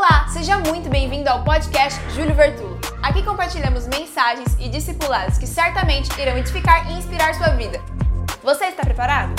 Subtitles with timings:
[0.00, 2.78] Olá, seja muito bem-vindo ao podcast Júlio Vertulo.
[3.02, 7.80] Aqui compartilhamos mensagens e discipulados que certamente irão edificar e inspirar sua vida.
[8.40, 9.34] Você está preparado?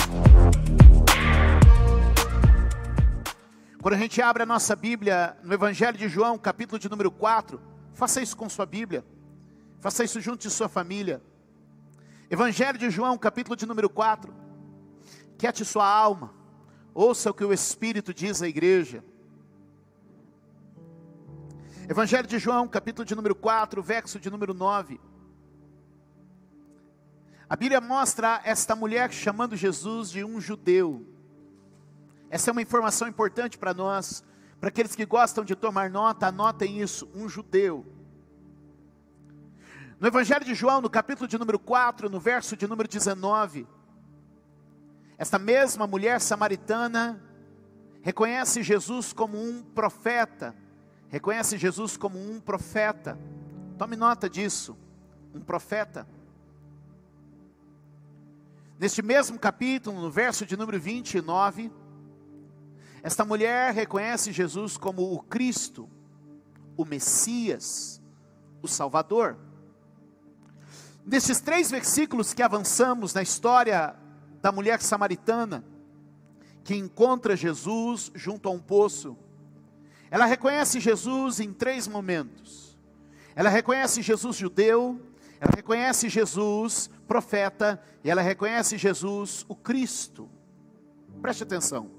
[3.81, 7.61] Quando a gente abre a nossa Bíblia no Evangelho de João, capítulo de número 4,
[7.93, 9.05] faça isso com sua Bíblia,
[9.79, 11.21] faça isso junto de sua família.
[12.29, 14.33] Evangelho de João, capítulo de número 4,
[15.37, 16.33] quiete sua alma,
[16.93, 19.01] ouça o que o Espírito diz à igreja.
[21.89, 25.01] Evangelho de João, capítulo de número 4, verso de número 9.
[27.49, 31.03] A Bíblia mostra esta mulher chamando Jesus de um judeu.
[32.29, 34.23] Essa é uma informação importante para nós,
[34.59, 37.83] para aqueles que gostam de tomar nota, anotem isso, um judeu.
[39.99, 43.67] No Evangelho de João, no capítulo de número 4, no verso de número 19,
[45.17, 47.19] esta mesma mulher samaritana
[48.03, 50.55] reconhece Jesus como um profeta
[51.09, 53.17] reconhece Jesus como um profeta.
[53.77, 54.77] Tome nota disso,
[55.33, 56.07] um profeta.
[58.77, 61.71] Neste mesmo capítulo, no verso de número 29,
[63.01, 65.89] esta mulher reconhece Jesus como o Cristo,
[66.77, 68.01] o Messias,
[68.61, 69.37] o Salvador.
[71.05, 73.95] Nesses três versículos que avançamos na história
[74.41, 75.63] da mulher samaritana,
[76.63, 79.17] que encontra Jesus junto a um poço,
[80.11, 82.77] ela reconhece Jesus em três momentos.
[83.35, 84.99] Ela reconhece Jesus judeu,
[85.39, 90.29] ela reconhece Jesus profeta e ela reconhece Jesus o Cristo.
[91.21, 91.91] Preste atenção.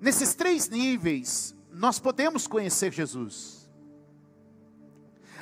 [0.00, 3.68] Nesses três níveis, nós podemos conhecer Jesus.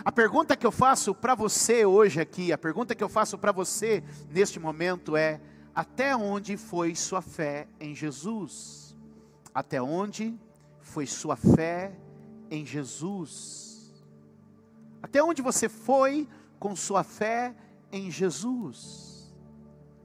[0.04, 3.52] A pergunta que eu faço para você hoje aqui, a pergunta que eu faço para
[3.52, 5.40] você neste momento é:
[5.74, 8.96] até onde foi sua fé em Jesus?
[9.54, 10.38] Até onde
[10.92, 11.96] foi sua fé
[12.50, 13.94] em Jesus?
[15.02, 16.28] Até onde você foi
[16.60, 17.56] com sua fé
[17.90, 19.34] em Jesus?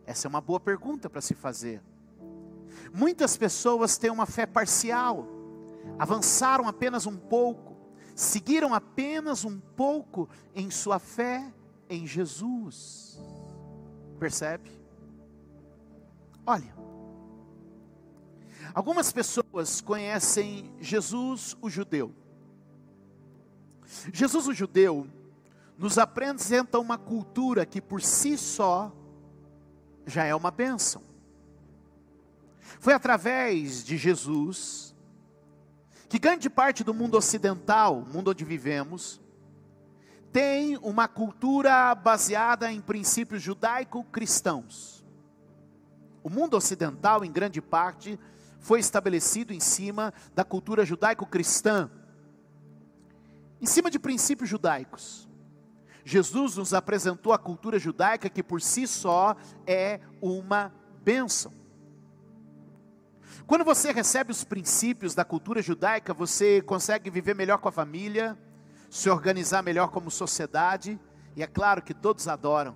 [0.05, 1.83] Essa é uma boa pergunta para se fazer.
[2.93, 5.27] Muitas pessoas têm uma fé parcial,
[5.99, 7.75] avançaram apenas um pouco,
[8.15, 11.53] seguiram apenas um pouco em sua fé
[11.89, 13.21] em Jesus.
[14.17, 14.71] Percebe?
[16.45, 16.73] Olha,
[18.73, 22.13] Algumas pessoas conhecem Jesus o judeu.
[24.13, 25.07] Jesus o judeu
[25.77, 28.91] nos apresenta uma cultura que por si só
[30.05, 31.01] já é uma bênção.
[32.79, 34.95] Foi através de Jesus
[36.09, 39.19] que grande parte do mundo ocidental, mundo onde vivemos,
[40.31, 45.05] tem uma cultura baseada em princípios judaico-cristãos.
[46.23, 48.19] O mundo ocidental, em grande parte,
[48.59, 51.89] foi estabelecido em cima da cultura judaico-cristã,
[53.61, 55.27] em cima de princípios judaicos.
[56.05, 59.35] Jesus nos apresentou a cultura judaica que por si só
[59.65, 60.73] é uma
[61.03, 61.51] bênção.
[63.45, 68.37] Quando você recebe os princípios da cultura judaica, você consegue viver melhor com a família,
[68.89, 70.99] se organizar melhor como sociedade,
[71.35, 72.75] e é claro que todos adoram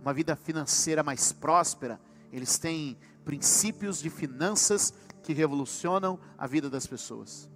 [0.00, 2.00] uma vida financeira mais próspera,
[2.32, 7.50] eles têm princípios de finanças que revolucionam a vida das pessoas.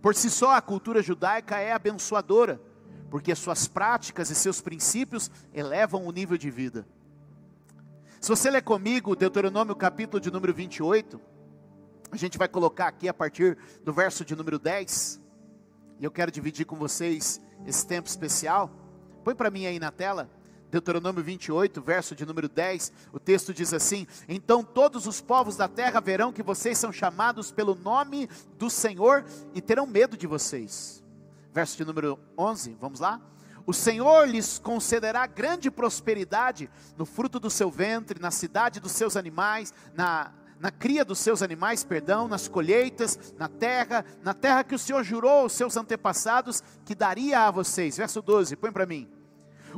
[0.00, 2.60] Por si só, a cultura judaica é abençoadora,
[3.10, 6.86] porque suas práticas e seus princípios elevam o nível de vida.
[8.20, 11.20] Se você ler comigo Deuteronômio capítulo de número 28,
[12.10, 15.20] a gente vai colocar aqui a partir do verso de número 10,
[15.98, 18.70] e eu quero dividir com vocês esse tempo especial.
[19.22, 20.28] Põe para mim aí na tela.
[20.72, 25.68] Deuteronômio 28, verso de número 10, o texto diz assim: Então todos os povos da
[25.68, 29.22] terra verão que vocês são chamados pelo nome do Senhor
[29.54, 31.04] e terão medo de vocês.
[31.52, 33.20] Verso de número 11, vamos lá?
[33.66, 39.14] O Senhor lhes concederá grande prosperidade no fruto do seu ventre, na cidade dos seus
[39.14, 44.74] animais, na, na cria dos seus animais, perdão, nas colheitas, na terra, na terra que
[44.74, 47.98] o Senhor jurou aos seus antepassados que daria a vocês.
[47.98, 49.06] Verso 12, põe para mim.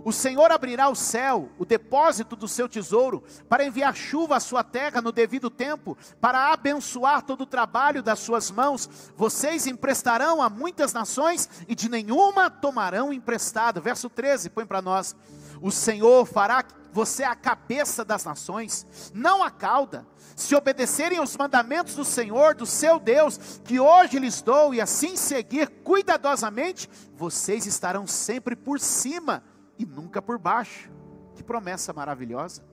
[0.02, 4.64] O Senhor abrirá o céu, o depósito do seu tesouro, para enviar chuva à sua
[4.64, 8.88] terra no devido tempo, para abençoar todo o trabalho das suas mãos.
[9.16, 13.80] Vocês emprestarão a muitas nações e de nenhuma tomarão emprestado.
[13.80, 15.14] Verso 13, põe para nós.
[15.60, 20.06] O Senhor fará você a cabeça das nações, não a cauda.
[20.36, 25.16] Se obedecerem os mandamentos do Senhor, do seu Deus, que hoje lhes dou, e assim
[25.16, 29.42] seguir cuidadosamente, vocês estarão sempre por cima
[29.78, 30.90] e nunca por baixo.
[31.34, 32.64] Que promessa maravilhosa,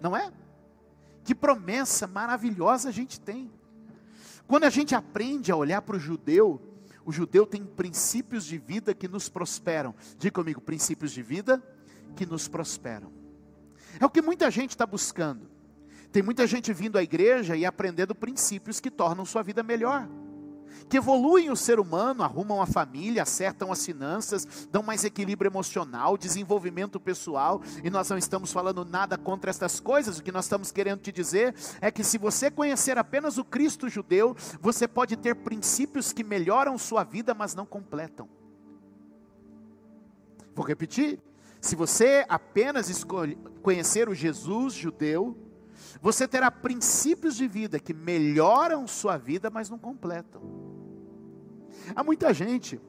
[0.00, 0.32] não é?
[1.22, 3.50] Que promessa maravilhosa a gente tem.
[4.46, 6.60] Quando a gente aprende a olhar para o judeu,
[7.04, 9.94] o judeu tem princípios de vida que nos prosperam.
[10.18, 11.62] Diga comigo, princípios de vida
[12.16, 13.12] que nos prosperam.
[14.00, 15.48] É o que muita gente está buscando.
[16.10, 20.08] Tem muita gente vindo à igreja e aprendendo princípios que tornam sua vida melhor
[20.88, 26.16] que evoluem o ser humano, arrumam a família, acertam as finanças, dão mais equilíbrio emocional,
[26.16, 30.70] desenvolvimento pessoal, e nós não estamos falando nada contra estas coisas, o que nós estamos
[30.70, 35.34] querendo te dizer é que se você conhecer apenas o Cristo judeu, você pode ter
[35.36, 38.28] princípios que melhoram sua vida, mas não completam.
[40.54, 41.20] Vou repetir.
[41.60, 43.04] Se você apenas
[43.62, 45.36] conhecer o Jesus judeu,
[46.00, 50.65] você terá princípios de vida que melhoram sua vida, mas não completam.
[51.94, 52.80] Há muita gente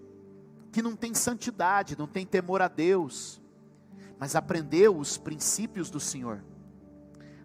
[0.71, 3.41] que não tem santidade, não tem temor a Deus,
[4.19, 6.43] mas aprendeu os princípios do Senhor.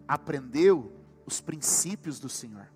[0.07, 0.91] Aprendeu
[1.25, 2.67] os princípios do Senhor.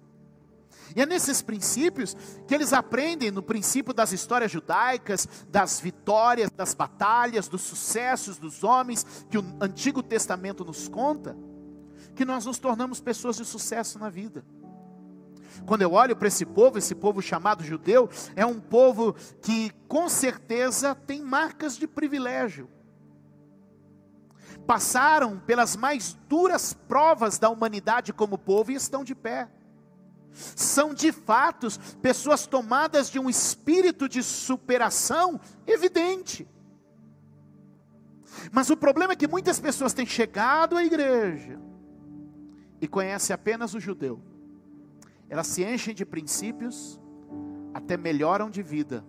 [0.96, 2.16] E é nesses princípios
[2.48, 8.64] que eles aprendem no princípio das histórias judaicas, das vitórias, das batalhas, dos sucessos dos
[8.64, 11.36] homens que o Antigo Testamento nos conta,
[12.16, 14.46] que nós nos tornamos pessoas de sucesso na vida.
[15.65, 20.07] Quando eu olho para esse povo, esse povo chamado judeu, é um povo que com
[20.09, 22.69] certeza tem marcas de privilégio.
[24.65, 29.50] Passaram pelas mais duras provas da humanidade como povo e estão de pé.
[30.56, 31.68] São de fato
[32.01, 36.48] pessoas tomadas de um espírito de superação evidente.
[38.51, 41.59] Mas o problema é que muitas pessoas têm chegado à igreja
[42.80, 44.21] e conhecem apenas o judeu
[45.30, 47.00] elas se enchem de princípios,
[47.74, 49.06] até melhoram de vida,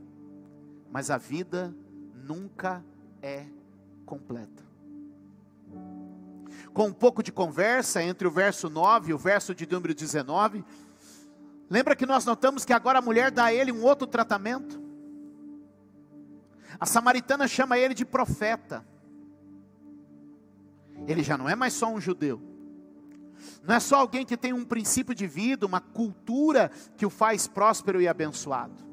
[0.90, 1.74] mas a vida
[2.14, 2.84] nunca
[3.22, 3.46] é
[4.04, 4.66] completa.
[6.72, 10.64] Com um pouco de conversa entre o verso 9 e o verso de número 19,
[11.70, 14.80] lembra que nós notamos que agora a mulher dá a ele um outro tratamento?
[16.78, 18.84] A samaritana chama ele de profeta.
[21.06, 22.40] Ele já não é mais só um judeu.
[23.62, 27.46] Não é só alguém que tem um princípio de vida, uma cultura que o faz
[27.46, 28.88] próspero e abençoado.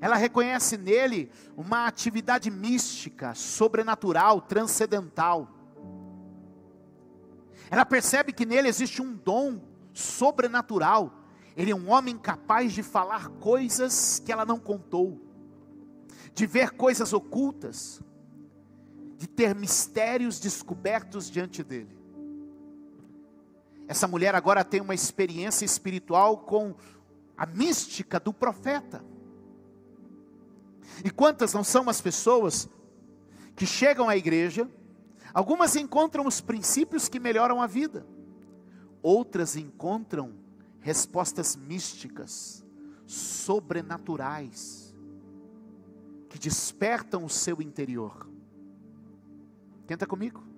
[0.00, 5.50] Ela reconhece nele uma atividade mística, sobrenatural, transcendental.
[7.70, 9.60] Ela percebe que nele existe um dom
[9.92, 11.24] sobrenatural.
[11.56, 15.20] Ele é um homem capaz de falar coisas que ela não contou,
[16.34, 18.02] de ver coisas ocultas,
[19.16, 21.95] de ter mistérios descobertos diante dele.
[23.88, 26.74] Essa mulher agora tem uma experiência espiritual com
[27.36, 29.04] a mística do profeta.
[31.04, 32.68] E quantas não são as pessoas
[33.54, 34.68] que chegam à igreja,
[35.32, 38.06] algumas encontram os princípios que melhoram a vida,
[39.02, 40.34] outras encontram
[40.80, 42.64] respostas místicas,
[43.06, 44.94] sobrenaturais,
[46.28, 48.28] que despertam o seu interior.
[49.86, 50.55] Tenta comigo.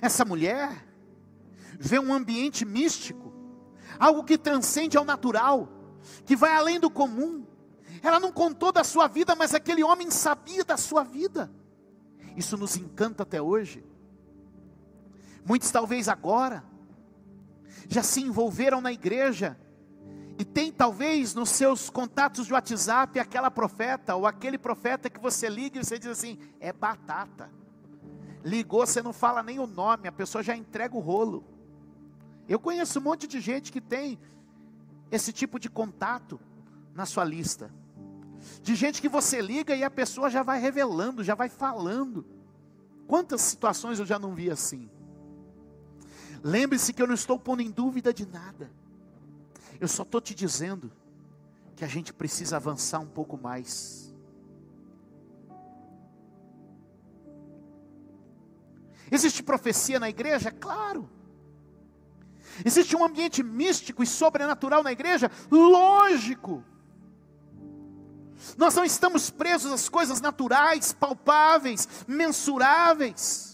[0.00, 0.86] Essa mulher
[1.78, 3.32] vê um ambiente místico,
[3.98, 5.68] algo que transcende ao natural,
[6.24, 7.46] que vai além do comum.
[8.02, 11.50] Ela não contou da sua vida, mas aquele homem sabia da sua vida.
[12.36, 13.84] Isso nos encanta até hoje.
[15.44, 16.64] Muitos, talvez agora,
[17.88, 19.58] já se envolveram na igreja
[20.38, 25.48] e tem talvez nos seus contatos de WhatsApp aquela profeta ou aquele profeta que você
[25.48, 27.50] liga e você diz assim: é batata.
[28.44, 31.42] Ligou, você não fala nem o nome, a pessoa já entrega o rolo.
[32.46, 34.18] Eu conheço um monte de gente que tem
[35.10, 36.38] esse tipo de contato
[36.94, 37.72] na sua lista.
[38.62, 42.26] De gente que você liga e a pessoa já vai revelando, já vai falando.
[43.06, 44.90] Quantas situações eu já não vi assim?
[46.42, 48.70] Lembre-se que eu não estou pondo em dúvida de nada.
[49.80, 50.92] Eu só estou te dizendo
[51.74, 54.03] que a gente precisa avançar um pouco mais.
[59.10, 60.50] Existe profecia na igreja?
[60.50, 61.08] Claro.
[62.64, 65.30] Existe um ambiente místico e sobrenatural na igreja?
[65.50, 66.62] Lógico.
[68.56, 73.53] Nós não estamos presos às coisas naturais, palpáveis, mensuráveis.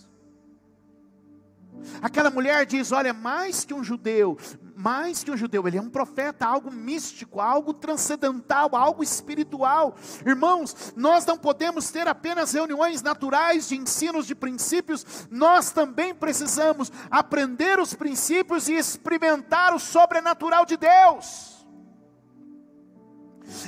[2.02, 4.36] Aquela mulher diz: Olha, mais que um judeu,
[4.76, 9.94] mais que um judeu, ele é um profeta, algo místico, algo transcendental, algo espiritual.
[10.26, 16.90] Irmãos, nós não podemos ter apenas reuniões naturais de ensinos de princípios, nós também precisamos
[17.10, 21.66] aprender os princípios e experimentar o sobrenatural de Deus.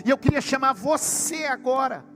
[0.04, 2.11] E eu queria chamar você agora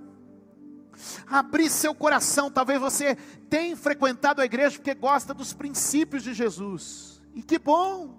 [1.26, 2.50] abrir seu coração.
[2.50, 3.16] Talvez você
[3.48, 7.22] tenha frequentado a igreja porque gosta dos princípios de Jesus.
[7.34, 8.14] E que bom!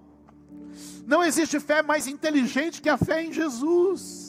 [1.06, 4.27] Não existe fé mais inteligente que a fé em Jesus.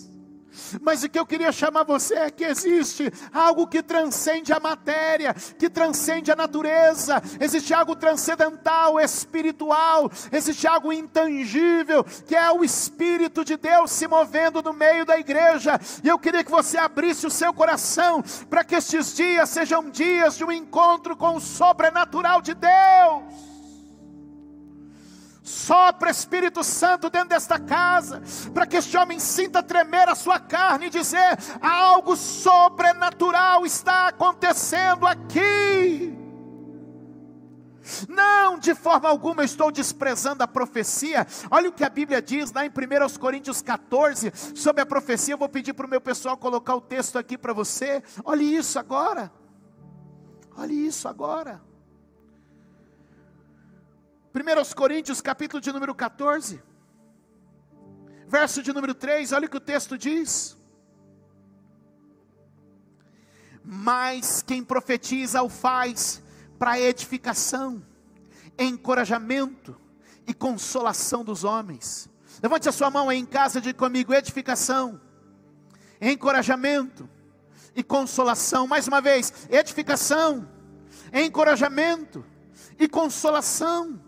[0.80, 5.34] Mas o que eu queria chamar você é que existe algo que transcende a matéria,
[5.34, 13.44] que transcende a natureza, existe algo transcendental, espiritual, existe algo intangível, que é o Espírito
[13.44, 15.78] de Deus se movendo no meio da igreja.
[16.02, 20.36] E eu queria que você abrisse o seu coração para que estes dias sejam dias
[20.36, 23.57] de um encontro com o sobrenatural de Deus.
[25.48, 30.86] Sopra Espírito Santo dentro desta casa, para que este homem sinta tremer a sua carne
[30.86, 36.14] e dizer: algo sobrenatural está acontecendo aqui.
[38.06, 41.26] Não, de forma alguma estou desprezando a profecia.
[41.50, 45.32] Olha o que a Bíblia diz lá em 1 Coríntios 14 sobre a profecia.
[45.32, 48.02] Eu vou pedir para o meu pessoal colocar o texto aqui para você.
[48.22, 49.32] Olhe isso agora.
[50.54, 51.67] Olhe isso agora.
[54.35, 56.62] 1 Coríntios, capítulo de número 14,
[58.26, 60.56] verso de número 3, olha o que o texto diz.
[63.64, 66.23] Mas quem profetiza o faz
[66.58, 67.82] para edificação,
[68.58, 69.80] encorajamento
[70.26, 72.08] e consolação dos homens.
[72.42, 75.00] Levante a sua mão aí em casa de comigo: edificação,
[76.00, 77.08] encorajamento
[77.75, 78.66] e consolação.
[78.66, 80.47] Mais uma vez, edificação,
[81.12, 82.25] encorajamento
[82.78, 84.07] e consolação.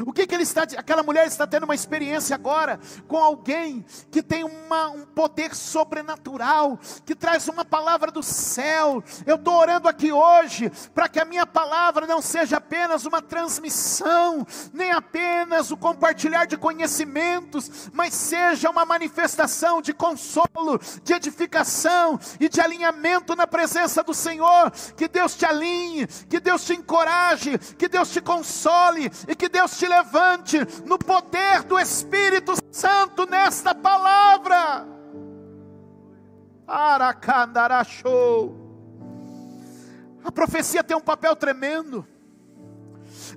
[0.00, 4.22] O que, que ele está, aquela mulher está tendo uma experiência agora com alguém que
[4.22, 9.02] tem uma, um poder sobrenatural, que traz uma palavra do céu.
[9.26, 14.46] Eu estou orando aqui hoje para que a minha palavra não seja apenas uma transmissão,
[14.72, 22.48] nem apenas o compartilhar de conhecimentos, mas seja uma manifestação de consolo, de edificação e
[22.48, 24.70] de alinhamento na presença do Senhor.
[24.96, 29.76] Que Deus te alinhe, que Deus te encoraje, que Deus te console e que Deus
[29.76, 34.86] te te levante no poder do Espírito Santo nesta palavra.
[36.66, 38.62] Aracandarachou.
[40.24, 42.06] A profecia tem um papel tremendo.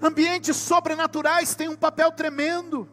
[0.01, 2.87] Ambientes sobrenaturais têm um papel tremendo.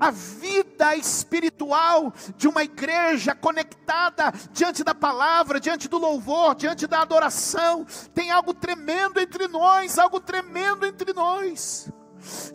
[0.00, 7.00] A vida espiritual de uma igreja conectada diante da palavra, diante do louvor, diante da
[7.00, 11.88] adoração, tem algo tremendo entre nós, algo tremendo entre nós.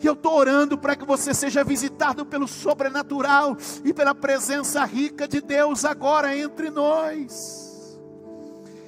[0.02, 5.40] Eu estou orando para que você seja visitado pelo sobrenatural e pela presença rica de
[5.40, 7.63] Deus agora entre nós.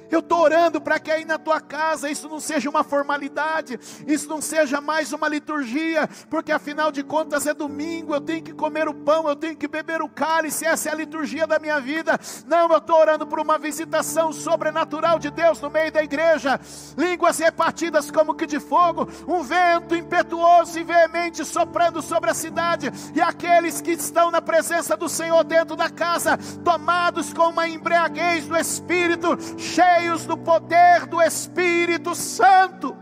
[0.09, 4.27] Eu estou orando para que aí na tua casa isso não seja uma formalidade, isso
[4.29, 8.87] não seja mais uma liturgia, porque afinal de contas é domingo, eu tenho que comer
[8.87, 12.17] o pão, eu tenho que beber o cálice, essa é a liturgia da minha vida.
[12.45, 16.59] Não, eu estou orando por uma visitação sobrenatural de Deus no meio da igreja,
[16.97, 22.91] línguas repartidas como que de fogo, um vento impetuoso e veemente soprando sobre a cidade,
[23.13, 28.45] e aqueles que estão na presença do Senhor dentro da casa, tomados com uma embriaguez
[28.45, 32.95] do Espírito, cheios cheios do poder do Espírito Santo,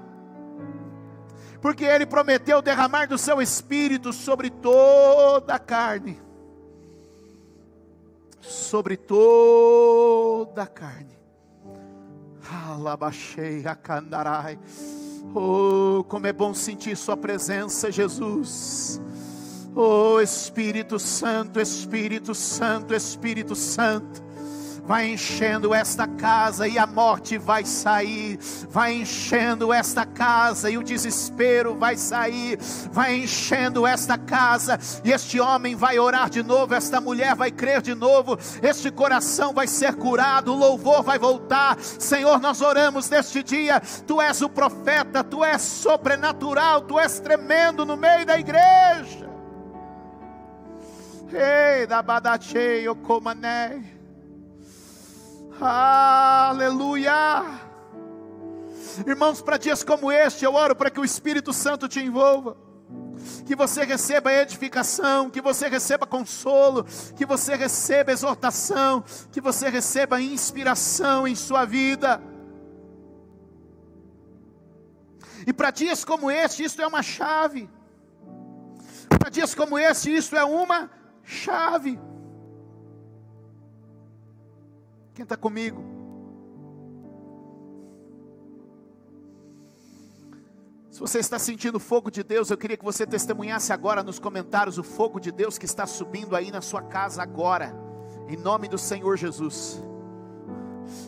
[1.61, 6.19] porque Ele prometeu derramar do seu Espírito sobre toda a carne,
[8.39, 11.15] sobre toda a carne.
[12.67, 14.59] Alabachei, acandarai.
[15.33, 19.01] Oh, como é bom sentir Sua presença, Jesus.
[19.75, 24.24] Oh, Espírito Santo, Espírito Santo, Espírito Santo
[24.85, 28.39] vai enchendo esta casa e a morte vai sair,
[28.69, 32.59] vai enchendo esta casa e o desespero vai sair,
[32.91, 37.81] vai enchendo esta casa e este homem vai orar de novo, esta mulher vai crer
[37.81, 41.79] de novo, este coração vai ser curado, o louvor vai voltar.
[41.79, 47.85] Senhor, nós oramos neste dia, tu és o profeta, tu és sobrenatural, tu és tremendo
[47.85, 49.25] no meio da igreja.
[51.33, 53.94] Ei, da badacheio comané.
[55.59, 57.43] Aleluia!
[59.07, 62.57] Irmãos, para dias como este, eu oro para que o Espírito Santo te envolva,
[63.45, 66.85] que você receba edificação, que você receba consolo,
[67.15, 72.21] que você receba exortação, que você receba inspiração em sua vida.
[75.47, 77.69] E para dias como este, isto é uma chave.
[79.19, 80.89] Para dias como este, isto é uma
[81.23, 81.97] chave.
[85.15, 85.81] Quem está comigo?
[90.91, 94.19] Se você está sentindo o fogo de Deus, eu queria que você testemunhasse agora nos
[94.19, 97.73] comentários o fogo de Deus que está subindo aí na sua casa agora,
[98.27, 99.81] em nome do Senhor Jesus.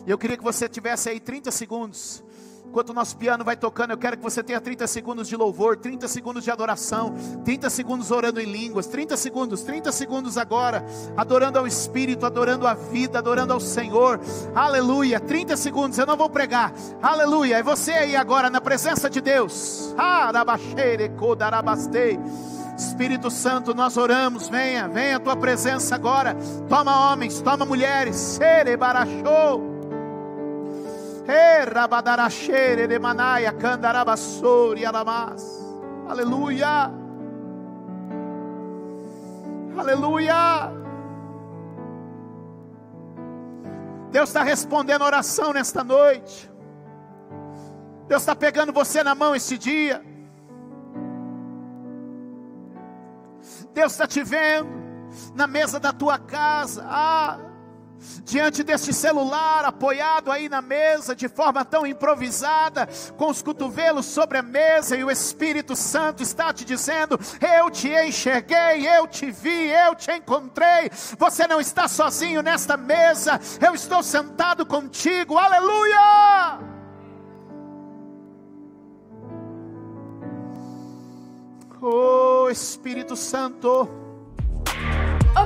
[0.06, 2.24] Eu queria que você tivesse aí 30 segundos
[2.68, 5.78] Enquanto o nosso piano vai tocando, eu quero que você tenha 30 segundos de louvor,
[5.78, 10.84] 30 segundos de adoração, 30 segundos orando em línguas, 30 segundos, 30 segundos agora,
[11.16, 14.20] adorando ao Espírito, adorando a vida, adorando ao Senhor.
[14.54, 15.18] Aleluia.
[15.18, 16.74] 30 segundos, eu não vou pregar.
[17.00, 17.56] Aleluia.
[17.56, 19.94] É você aí agora na presença de Deus.
[22.76, 26.36] Espírito Santo, nós oramos, venha, venha a tua presença agora.
[26.68, 28.14] Toma homens, toma mulheres.
[28.14, 29.77] Serebarachou.
[36.08, 36.90] Aleluia.
[39.76, 40.72] Aleluia.
[44.10, 46.50] Deus está respondendo oração nesta noite.
[48.06, 50.02] Deus está pegando você na mão este dia.
[53.74, 54.70] Deus está te vendo
[55.34, 56.82] na mesa da tua casa.
[56.88, 57.38] Ah,
[58.24, 64.38] diante deste celular apoiado aí na mesa de forma tão improvisada, com os cotovelos sobre
[64.38, 69.70] a mesa e o Espírito Santo está te dizendo: Eu te enxerguei, eu te vi,
[69.70, 70.90] eu te encontrei.
[71.18, 75.36] Você não está sozinho nesta mesa, eu estou sentado contigo.
[75.38, 76.58] Aleluia!
[81.80, 84.07] Oh Espírito Santo.